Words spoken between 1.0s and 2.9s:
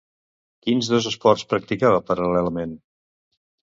esports practicava paral·lelament?